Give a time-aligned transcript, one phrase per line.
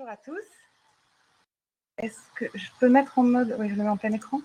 [0.00, 0.46] Bonjour à tous.
[1.98, 3.54] Est-ce que je peux mettre en mode.
[3.58, 4.40] Oui, je le mets en plein écran.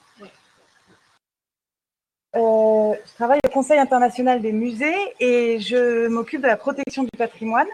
[2.36, 7.12] Euh, je travaille au Conseil international des musées et je m'occupe de la protection du
[7.18, 7.70] patrimoine.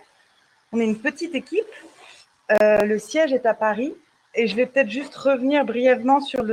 [0.71, 1.65] On est une petite équipe.
[2.51, 3.95] Euh, le siège est à Paris
[4.35, 6.43] et je vais peut-être juste revenir brièvement sur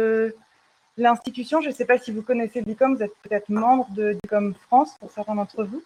[0.97, 1.61] l'institution.
[1.61, 4.97] Je ne sais pas si vous connaissez DICOM, vous êtes peut-être membre de DICOM France
[4.99, 5.83] pour certains d'entre vous.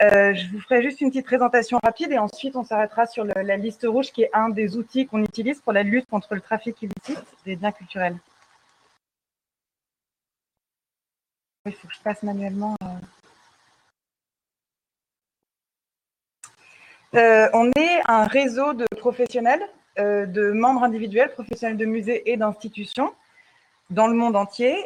[0.00, 3.56] Euh, je vous ferai juste une petite présentation rapide et ensuite on s'arrêtera sur la
[3.56, 6.80] liste rouge qui est un des outils qu'on utilise pour la lutte contre le trafic
[6.82, 8.16] illicite des biens culturels.
[11.66, 12.76] Il faut que je passe manuellement.
[12.82, 12.86] Euh.
[17.16, 19.62] Euh, on est un réseau de professionnels,
[19.96, 23.12] de membres individuels, professionnels de musées et d'institutions
[23.90, 24.76] dans le monde entier.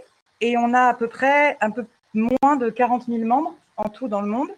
[0.41, 4.09] Et on a à peu près un peu moins de 40 000 membres en tout
[4.09, 4.49] dans le monde.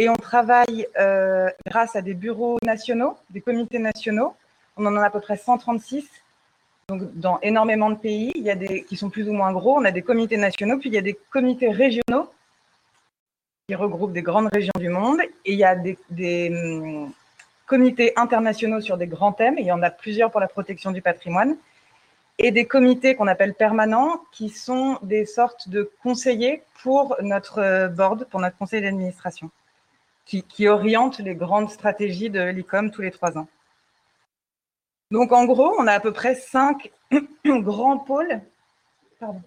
[0.00, 4.36] Et on travaille euh, grâce à des bureaux nationaux, des comités nationaux.
[4.76, 6.08] On en a à peu près 136
[6.88, 8.30] donc, dans énormément de pays.
[8.36, 9.76] Il y a des qui sont plus ou moins gros.
[9.76, 12.30] On a des comités nationaux, puis il y a des comités régionaux
[13.66, 15.20] qui regroupent des grandes régions du monde.
[15.44, 17.12] Et il y a des, hum,
[17.66, 19.56] comités internationaux sur des grands thèmes.
[19.58, 21.56] il y en a plusieurs pour la protection du patrimoine.
[22.38, 28.26] Et des comités qu'on appelle permanents, qui sont des sortes de conseillers pour notre board,
[28.30, 29.50] pour notre conseil d'administration
[30.28, 33.48] qui, oriente les grandes stratégies de l'ICOM tous les trois ans.
[35.10, 36.92] Donc, en gros, on a à peu près cinq
[37.46, 38.42] grands pôles.
[39.18, 39.42] Pardon.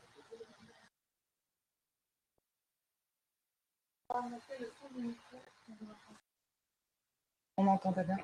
[7.58, 8.18] On m'entend pas bien.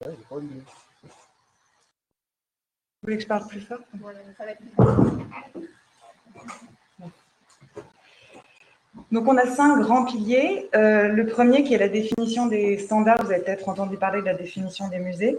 [0.00, 0.40] Vous
[3.02, 3.80] voulez que je parle plus fort?
[9.12, 10.68] Donc, on a cinq grands piliers.
[10.74, 13.22] Euh, le premier qui est la définition des standards.
[13.22, 15.38] Vous avez peut-être entendu parler de la définition des musées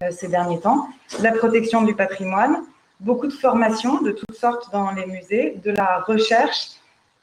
[0.00, 0.88] euh, ces derniers temps.
[1.20, 2.62] La protection du patrimoine,
[3.00, 6.70] beaucoup de formations de toutes sortes dans les musées, de la recherche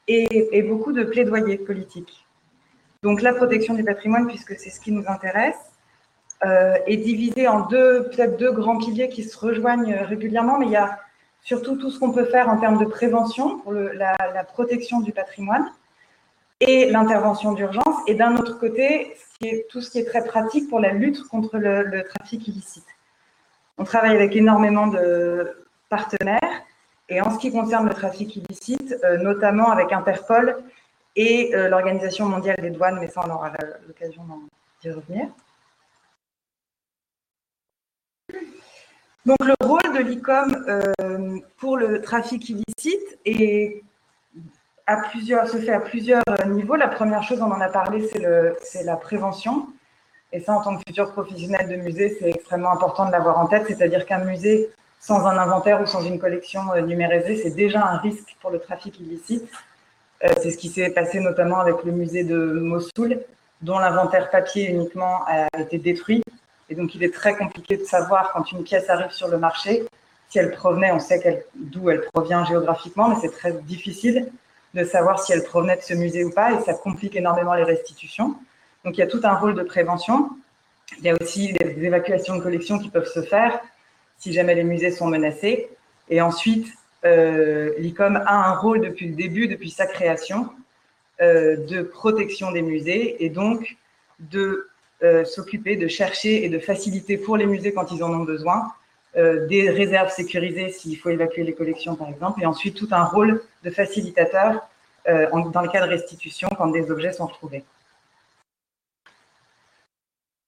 [0.06, 2.26] et, beaucoup de plaidoyer politiques.
[3.02, 5.56] Donc, la protection du patrimoine, puisque c'est ce qui nous intéresse,
[6.44, 10.72] euh, est divisée en deux, peut-être deux grands piliers qui se rejoignent régulièrement, mais il
[10.72, 10.98] y a
[11.42, 15.70] surtout tout ce qu'on peut faire en termes de prévention pour la, protection du patrimoine
[16.60, 19.16] et l'intervention d'urgence, et d'un autre côté,
[19.70, 22.86] tout ce qui est très pratique pour la lutte contre le, trafic illicite.
[23.78, 26.62] On travaille avec énormément de partenaires,
[27.08, 30.62] et en ce qui concerne le trafic illicite, euh, notamment avec Interpol
[31.16, 33.50] et euh, l'Organisation mondiale des douanes, mais ça, on aura
[33.88, 34.22] l'occasion
[34.82, 35.28] d'y revenir.
[39.26, 43.82] Donc le rôle de l'ICOM euh, pour le trafic illicite est
[44.86, 46.76] à plusieurs, se fait à plusieurs niveaux.
[46.76, 48.08] La première chose, on en a parlé,
[48.62, 49.68] c'est la prévention.
[50.32, 53.46] Et ça, en tant que futur professionnel de musée, c'est extrêmement important de l'avoir en
[53.46, 53.64] tête.
[53.66, 54.70] C'est-à-dire qu'un musée
[55.00, 58.58] sans un inventaire ou sans une collection euh, numérisée, c'est déjà un risque pour le
[58.58, 59.50] trafic illicite.
[60.24, 63.18] Euh, c'est ce qui s'est passé notamment avec le musée de Mossoul,
[63.62, 66.22] dont l'inventaire papier uniquement a été détruit
[66.70, 69.84] et donc, il est très compliqué de savoir quand une pièce arrive sur le marché,
[70.28, 74.30] si elle provenait, on sait d'où elle provient géographiquement, mais c'est très difficile
[74.74, 77.64] de savoir si elle provenait de ce musée ou pas, et ça complique énormément les
[77.64, 78.36] restitutions.
[78.84, 80.30] Donc, il y a tout un rôle de prévention.
[80.98, 83.60] Il y a aussi des évacuations de collections qui peuvent se faire
[84.16, 85.70] si jamais les musées sont menacés.
[86.08, 86.68] Et ensuite,
[87.04, 90.50] euh, l'ICOM a un rôle depuis le début, depuis sa création,
[91.20, 93.76] euh, de protection des musées et donc
[94.20, 94.69] de
[95.02, 98.70] euh, s'occuper de chercher et de faciliter pour les musées quand ils en ont besoin,
[99.16, 103.04] euh, des réserves sécurisées s'il faut évacuer les collections par exemple, et ensuite tout un
[103.04, 104.68] rôle de facilitateur
[105.08, 107.64] euh, dans le cas de restitution quand des objets sont retrouvés.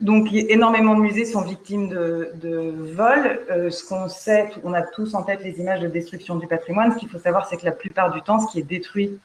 [0.01, 3.71] Donc, énormément de musées sont victimes de, de vols.
[3.71, 6.93] ce qu'on sait, on a tous en tête les images de destruction du patrimoine.
[6.93, 9.19] Ce qu'il faut savoir, c'est que la plupart du temps, ce qui est détruit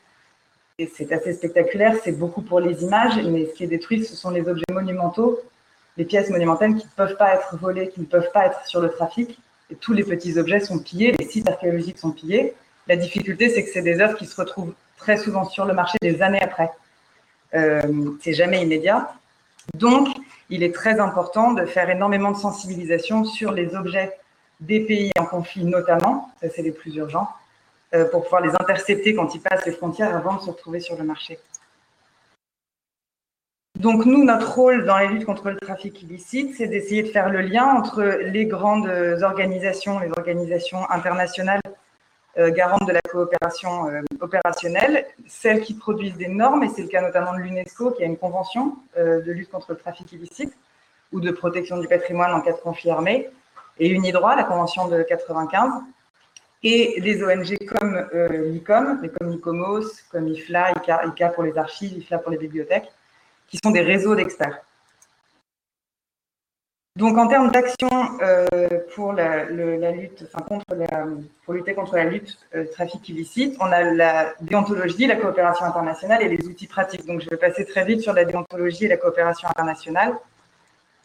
[0.86, 4.30] c'est assez spectaculaire, c'est beaucoup pour les images, mais ce qui est détruit, ce sont
[4.30, 5.40] les objets monumentaux,
[5.98, 8.80] les pièces monumentales qui ne peuvent pas être volées, qui ne peuvent pas être sur
[8.80, 9.40] le trafic.
[9.72, 12.54] Et tous les petits objets sont pillés, les sites archéologiques sont pillés.
[12.88, 15.98] La difficulté, c'est que c'est des œuvres qui se retrouvent très souvent sur le marché
[16.00, 16.70] des années après.
[17.56, 19.12] Euh, c'est jamais immédiat.
[19.74, 20.10] Donc,
[20.52, 24.14] il est très important de faire énormément de sensibilisation sur les objets
[24.60, 27.30] des pays en conflit notamment, ça c'est les plus urgents,
[28.12, 31.04] pour pouvoir les intercepter quand ils passent les frontières avant de se retrouver sur le
[31.04, 31.40] marché.
[33.80, 37.30] Donc nous, notre rôle dans la lutte contre le trafic illicite, c'est d'essayer de faire
[37.30, 38.90] le lien entre les grandes
[39.22, 41.62] organisations, les organisations internationales
[42.38, 43.88] garante de la coopération
[44.20, 48.06] opérationnelle, celles qui produisent des normes, et c'est le cas notamment de l'UNESCO qui a
[48.06, 50.56] une convention de lutte contre le trafic illicite
[51.12, 53.30] ou de protection du patrimoine en cas de conflit armé,
[53.80, 55.84] et UNIDROIT, la convention de 95,
[56.64, 60.74] et des ONG comme l'ICOM, comme ICOMOS, comme IFLA,
[61.06, 62.92] ICA, pour les archives, IFLA pour les bibliothèques,
[63.48, 64.62] qui sont des réseaux d'experts.
[66.98, 67.90] Donc, en termes d'action
[68.24, 68.48] euh,
[68.96, 70.60] pour la, lutte, enfin,
[71.46, 76.24] pour lutter contre la lutte euh, trafic illicite, on a la déontologie, la coopération internationale
[76.24, 77.06] et les outils pratiques.
[77.06, 80.16] Donc, je vais passer très vite sur la déontologie et la coopération internationale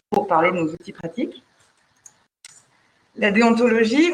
[0.08, 1.44] pour parler de nos outils pratiques.
[3.16, 4.12] La déontologie,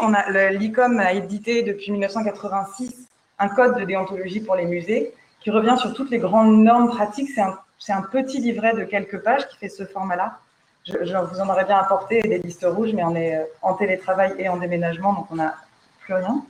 [0.52, 3.08] l'ICOM a édité depuis 1986
[3.38, 7.30] un code de déontologie pour les musées qui revient sur toutes les grandes normes pratiques.
[7.78, 10.40] C'est un petit livret de quelques pages qui fait ce format-là
[10.88, 14.34] je, vous en aurais bien apporté des listes rouges, mais on est euh, en télétravail
[14.38, 15.54] et en déménagement, donc on n'a
[16.00, 16.44] plus rien.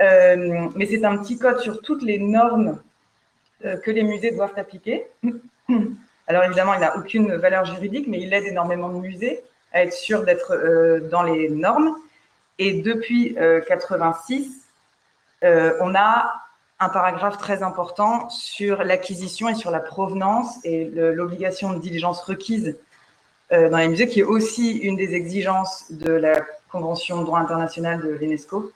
[0.00, 2.80] Euh, mais c'est un petit code sur toutes les normes
[3.64, 5.06] euh, que les musées doivent appliquer.
[6.26, 9.42] Alors évidemment, il n'a aucune valeur juridique, mais il aide énormément de musées
[9.72, 11.96] à être sûr d'être dans les normes.
[12.58, 13.36] Et depuis
[13.68, 14.50] 86,
[15.42, 16.32] on a
[16.80, 22.76] un paragraphe très important sur l'acquisition et sur la provenance et l'obligation de diligence requise
[23.52, 27.38] euh, dans les musées, qui est aussi une des exigences de la Convention de droit
[27.38, 28.70] international de l'UNESCO,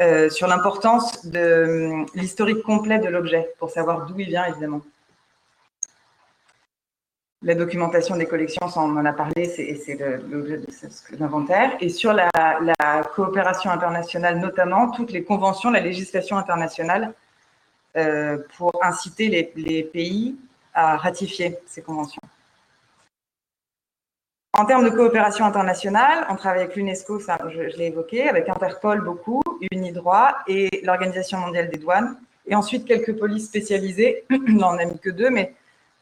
[0.00, 4.82] euh, sur l'importance de euh, l'historique complet de l'objet, pour savoir d'où il vient, évidemment.
[7.46, 9.98] La documentation des collections, on en a parlé, c'est
[10.28, 10.66] l'objet de
[11.18, 11.76] l'inventaire.
[11.80, 12.28] Et sur la,
[13.14, 17.14] coopération internationale, notamment, toutes les conventions, la législation internationale,
[18.56, 20.36] pour inciter les pays
[20.74, 22.20] à ratifier ces conventions.
[24.58, 29.02] En termes de coopération internationale, on travaille avec l'UNESCO, ça je, l'ai évoqué, avec Interpol
[29.02, 32.16] beaucoup, UNIDROIT et l'Organisation mondiale des douanes.
[32.46, 34.24] Et ensuite, quelques polices spécialisées.
[34.30, 35.52] on n'en a mis que deux, mais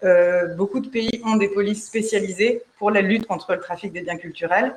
[0.04, 4.02] euh, beaucoup de pays ont des polices spécialisées pour la lutte contre le trafic des
[4.02, 4.74] biens culturels.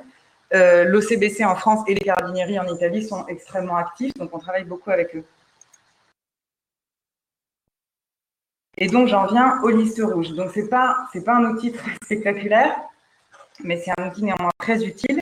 [0.54, 4.64] Euh, L'OCBC en France et les carabinieri en Italie sont extrêmement actifs, donc on travaille
[4.64, 5.24] beaucoup avec eux.
[8.78, 10.32] Et donc, j'en viens aux listes rouges.
[10.34, 12.74] Donc, ce n'est pas, pas un outil très spectaculaire,
[13.62, 15.20] mais c'est un outil néanmoins très utile.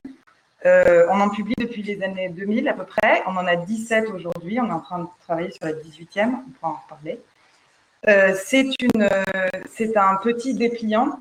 [0.66, 3.22] Euh, on en publie depuis les années 2000 à peu près.
[3.26, 4.60] On en a 17 aujourd'hui.
[4.60, 6.34] On est en train de travailler sur la 18e.
[6.46, 7.20] On pourra en reparler.
[8.08, 11.20] Euh, c'est un petit dépliant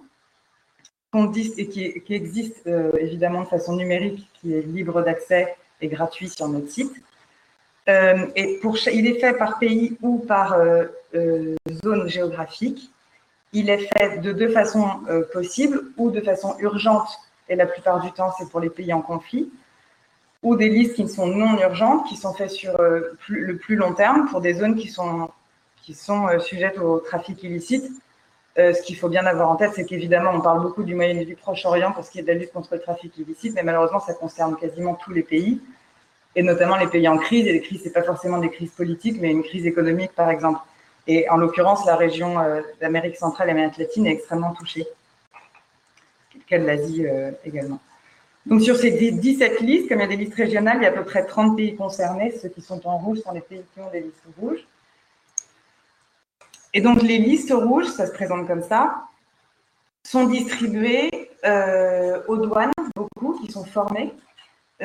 [1.34, 6.70] qui, existe euh, évidemment de façon numérique, qui est libre d'accès et gratuit sur notre
[6.70, 6.94] site.
[7.88, 10.58] il est fait par pays ou par
[11.84, 12.92] zone géographique.
[13.56, 17.08] Il est fait de deux façons euh, possibles, ou de façon urgente,
[17.48, 19.50] et la plupart du temps c'est pour les pays en conflit,
[20.44, 23.94] ou des listes qui sont non urgentes, qui sont faites sur euh, le plus long
[23.94, 25.30] terme pour des zones qui sont,
[25.86, 27.86] qui sont euh, sujettes au trafic illicite.
[28.58, 31.26] ce qu'il faut bien avoir en tête, c'est qu'évidemment, on parle beaucoup du Moyen et
[31.26, 34.00] du Proche-Orient pour ce qui est de la lutte contre le trafic illicite, mais malheureusement,
[34.00, 35.62] ça concerne quasiment tous les pays,
[36.38, 37.46] et notamment les pays en crise.
[37.48, 40.60] Et les crises, ce pas forcément des crises politiques, mais une crise économique, par exemple.
[41.08, 44.88] Et en l'occurrence, la région euh, d'Amérique centrale et d'Amérique latine est extrêmement touchée,
[46.48, 47.80] cas de l'Asie euh, également.
[48.46, 50.90] Donc sur ces 17 listes, comme il y a des listes régionales, il y a
[50.90, 52.32] à peu près 30 pays concernés.
[52.32, 54.66] Ceux qui sont en rouge sont les pays qui ont des listes rouges.
[56.76, 59.06] Et donc les listes rouges, ça se présente comme ça,
[60.04, 61.10] sont distribuées
[61.46, 64.14] euh, aux douanes, beaucoup qui sont formés,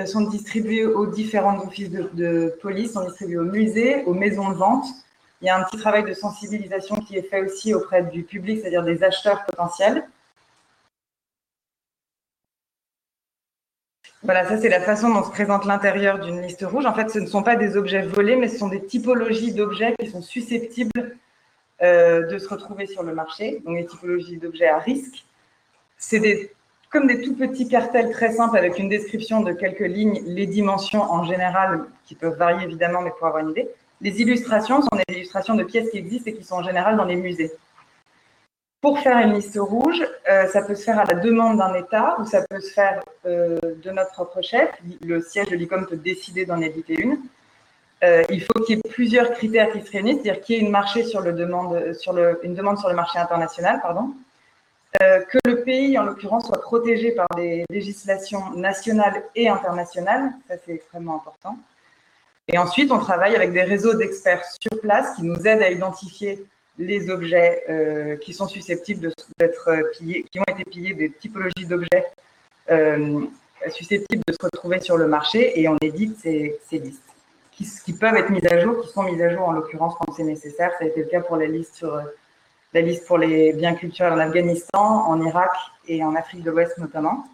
[0.06, 4.86] sont distribuées aux différents offices de, police, sont distribuées aux musées, aux maisons de vente,
[5.42, 8.60] il y a un petit travail de sensibilisation qui est fait aussi auprès du public,
[8.60, 10.06] c'est-à-dire des acheteurs potentiels.
[14.22, 16.86] Voilà, ça c'est la façon dont se présente l'intérieur d'une liste rouge.
[16.86, 19.96] En fait, ce ne sont pas des objets volés, mais ce sont des typologies d'objets
[19.98, 21.16] qui sont susceptibles
[21.82, 23.62] euh, de se retrouver sur le marché.
[23.64, 25.24] Donc, les typologies d'objets à risque.
[25.96, 26.52] C'est
[26.90, 31.02] comme des tout petits cartels très simples avec une description de quelques lignes, les dimensions
[31.02, 33.68] en général, qui peuvent varier évidemment, mais pour avoir une idée.
[34.00, 37.04] Les illustrations sont des illustrations de pièces qui existent et qui sont en général dans
[37.04, 37.52] les musées.
[38.80, 42.16] Pour faire une liste rouge, euh, ça peut se faire à la demande d'un État
[42.18, 44.70] ou ça peut se faire euh, de notre propre chef.
[45.02, 47.20] Le siège de l'ICOM peut décider d'en éditer une.
[48.02, 50.62] Euh, il faut qu'il y ait plusieurs critères qui se réunissent, c'est-à-dire qu'il y ait
[50.62, 54.14] une, marché sur le demande, sur le, demande sur le marché international, pardon,
[54.98, 60.72] que le pays, en l'occurrence, soit protégé par des législations nationales et internationales, ça c'est
[60.72, 61.56] extrêmement important,
[62.52, 66.44] et ensuite, on travaille avec des réseaux d'experts sur place qui nous aident à identifier
[66.78, 72.06] les objets euh, qui sont susceptibles d'être pillés, qui ont été pillés, des typologies d'objets
[72.70, 73.24] euh,
[73.68, 77.09] susceptibles de se retrouver sur le marché, et on édite ces, listes
[77.84, 80.24] qui, peuvent être mises à jour, qui sont mises à jour en l'occurrence quand c'est
[80.24, 80.72] nécessaire.
[80.78, 82.00] Ça a été le cas pour la liste sur
[82.72, 85.50] la liste pour les biens culturels en Afghanistan, en Irak
[85.88, 87.26] et en Afrique de l'Ouest notamment.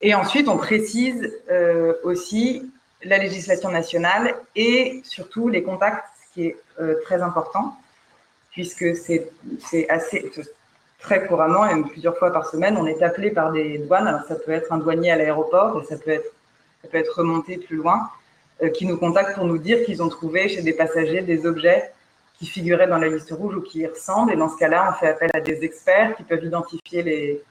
[0.00, 2.70] Et ensuite, on précise euh, aussi
[3.02, 7.76] la législation nationale et surtout les contacts, ce qui est euh, très important,
[8.50, 9.30] puisque c'est
[9.88, 10.30] assez
[10.98, 14.08] très couramment, et plusieurs fois par semaine, on est appelé par des douanes.
[14.08, 16.32] Alors ça peut être un douanier à l'aéroport ça peut être,
[16.82, 18.08] ça peut être remonté plus loin, euh,
[18.74, 21.92] qui nous contactent pour nous dire qu'ils ont trouvé chez des passagers des objets
[22.38, 24.32] qui figuraient dans la liste rouge ou qui y ressemblent.
[24.32, 27.42] Et dans ce cas-là, on fait appel à des experts qui peuvent identifier les,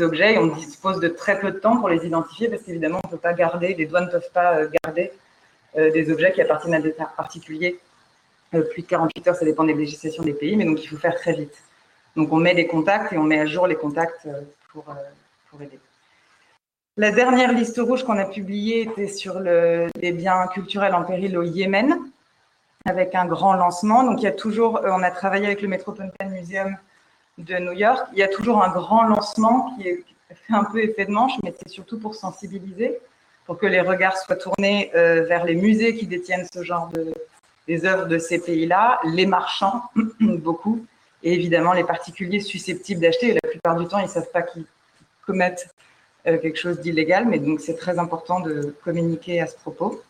[0.00, 3.06] objets et on dispose de très peu de temps pour les identifier parce qu'évidemment, on
[3.06, 5.12] ne peut pas garder, les douanes ne peuvent pas euh, garder
[5.78, 7.78] euh, des objets qui appartiennent à des particuliers.
[8.54, 10.96] Euh, plus de 48 heures, ça dépend des législations des pays, mais donc il faut
[10.96, 11.54] faire très vite.
[12.16, 14.26] Donc on met des contacts et on met à jour les contacts
[14.72, 14.84] pour,
[15.50, 15.78] pour aider.
[16.98, 21.36] La dernière liste rouge qu'on a publiée était sur le, les biens culturels en péril
[21.36, 21.98] au Yémen,
[22.86, 24.02] avec un grand lancement.
[24.02, 26.74] Donc il y a toujours, on a travaillé avec le Metropolitan Museum
[27.36, 28.06] de New York.
[28.12, 31.54] Il y a toujours un grand lancement qui, fait un peu effet de manche, mais
[31.58, 32.98] c'est surtout pour sensibiliser,
[33.44, 37.12] pour que les regards soient tournés euh, vers les musées qui détiennent ce genre de
[37.66, 39.82] des œuvres de ces pays-là, les marchands,
[40.20, 40.86] beaucoup,
[41.22, 43.34] et évidemment les particuliers susceptibles d'acheter.
[43.34, 44.64] La plupart du temps, ils ne savent pas qu'ils
[45.26, 45.95] commettent euh,
[46.26, 50.02] quelque chose d'illégal, mais donc c'est très important de communiquer à ce propos.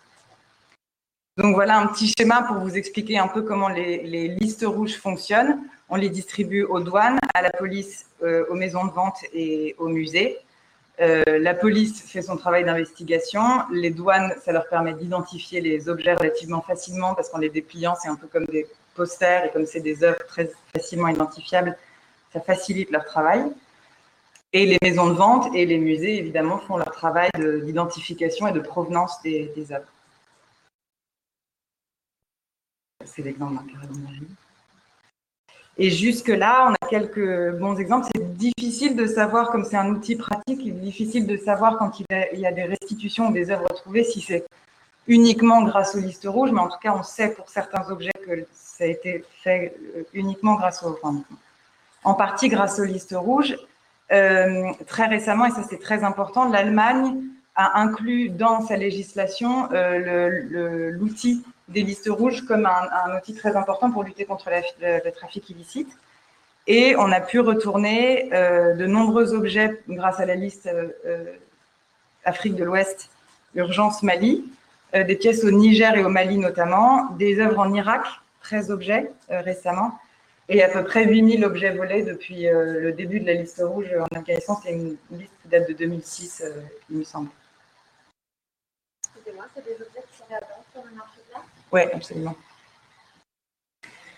[1.36, 4.96] Donc voilà un petit schéma pour vous expliquer un peu comment les, les listes rouges
[4.96, 5.58] fonctionnent.
[5.88, 9.88] On les distribue aux douanes, à la police, euh, aux maisons de vente et aux
[9.88, 10.38] musées.
[11.00, 13.42] Euh, la police fait son travail d'investigation.
[13.70, 18.08] Les douanes, ça leur permet d'identifier les objets relativement facilement parce qu'en les dépliant, c'est
[18.08, 21.76] un peu comme des posters et comme c'est des œuvres très facilement identifiables,
[22.32, 23.44] ça facilite leur travail.
[24.56, 28.60] Et les maisons de vente et les musées, évidemment, font leur travail d'identification et de
[28.60, 29.92] provenance des, œuvres.
[33.04, 33.86] C'est l'exemple d'un carré
[35.76, 38.06] et jusque-là, on a quelques bons exemples.
[38.14, 42.00] C'est difficile de savoir, comme c'est un outil pratique, il est difficile de savoir quand
[42.00, 44.46] il y a des restitutions ou des œuvres retrouvées si c'est
[45.06, 48.46] uniquement grâce aux listes rouges, mais en tout cas, on sait pour certains objets que
[48.54, 51.22] ça a été fait euh, uniquement grâce aux, enfin,
[52.04, 53.54] en partie grâce aux listes rouges.
[54.12, 57.22] Euh, très récemment, et ça c'est très important, l'Allemagne
[57.56, 63.90] a inclus dans sa législation euh, l'outil des listes rouges comme un, outil très important
[63.90, 65.88] pour lutter contre le, trafic illicite.
[66.68, 70.70] Et on a pu retourner euh, de nombreux objets grâce à la liste
[72.24, 73.10] Afrique de l'Ouest,
[73.56, 74.44] Urgence Mali,
[74.92, 78.04] des pièces au Niger et au Mali notamment, des œuvres en Irak,
[78.42, 79.98] 13 objets récemment,
[80.48, 84.16] et à peu près 8000 objets volés depuis le début de la liste rouge en
[84.16, 84.60] Afghanistan.
[84.62, 86.44] C'est une liste qui date de 2006,
[86.90, 87.28] il me semble
[89.54, 90.24] c'est des objets qui sont
[90.72, 91.44] sur le marché de l'art?
[91.72, 92.36] Oui, absolument.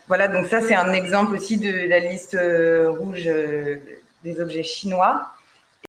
[0.07, 3.77] Voilà, donc ça c'est un exemple aussi de la liste euh, rouge euh,
[4.25, 5.33] des objets chinois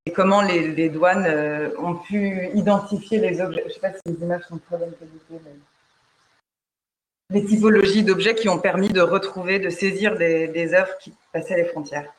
[0.05, 3.61] et comment les, douanes euh, ont pu identifier les objets.
[3.63, 5.49] Je ne sais pas si les images sont très bonne qualité.
[7.31, 11.65] Les typologies d'objets qui ont permis de retrouver, de saisir des, œuvres qui passaient les
[11.65, 12.11] frontières.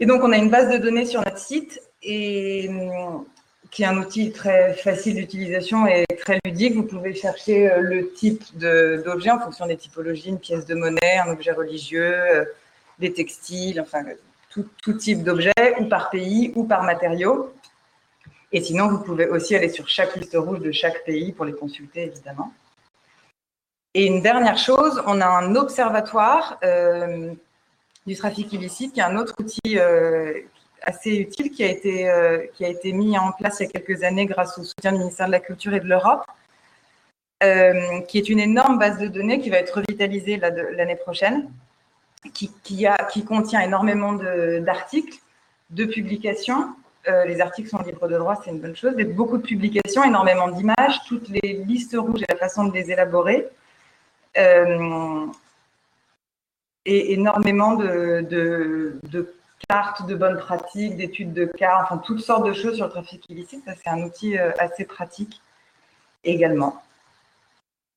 [0.00, 3.24] Et donc, on a une base de données sur notre site hum,
[3.70, 6.74] qui est un outil très facile d'utilisation et très ludique.
[6.74, 11.18] Vous pouvez chercher euh, le type d'objet en fonction des typologies, une pièce de monnaie,
[11.24, 12.44] un objet religieux, euh,
[12.98, 14.02] des textiles, enfin
[14.50, 17.52] tout, tout type d'objet, ou par pays, ou par matériaux.
[18.52, 21.52] Et sinon, vous pouvez aussi aller sur chaque liste rouge de chaque pays pour les
[21.52, 22.52] consulter, évidemment.
[23.94, 27.32] Et une dernière chose, on a un observatoire euh,
[28.06, 29.78] du trafic illicite, qui est un autre outil
[30.82, 33.70] assez utile qui a, été, euh, qui a été mis en place il y a
[33.70, 36.24] quelques années grâce au soutien du ministère de la Culture et de l'Europe,
[37.42, 41.50] euh, qui est une énorme base de données qui va être revitalisée l'année prochaine,
[42.34, 45.18] qui, qui, a, qui contient énormément d'articles,
[45.70, 46.74] de, publications.
[47.08, 50.04] Euh, les articles sont libres de droit, c'est une bonne chose, mais beaucoup de publications,
[50.04, 53.48] énormément d'images, toutes les listes rouges et la façon de les élaborer.
[56.86, 58.96] et énormément de,
[59.68, 63.24] cartes de bonnes pratiques, d'études de cas, enfin toutes sortes de choses sur le trafic
[63.28, 63.64] illicite.
[63.64, 65.40] Ça, c'est un outil euh, assez pratique
[66.24, 66.82] également.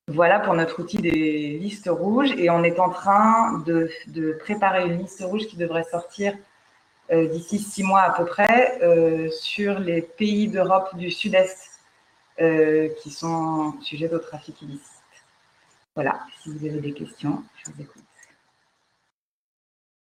[0.08, 3.88] Voilà pour notre outil des listes rouges et on est en train de,
[4.38, 6.36] préparer une liste rouge qui devrait sortir euh,
[7.12, 11.70] d'ici six mois à peu près euh, sur les pays d'Europe du Sud-Est
[13.02, 14.90] qui sont sujets au trafic illicite.
[15.94, 18.02] Voilà, si vous avez des questions, je vous écoute.